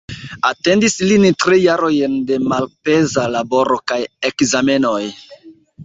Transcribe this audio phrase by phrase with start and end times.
[0.47, 5.01] Atendis lin tri jarojn de malpeza laboro kaj ekzamenoj.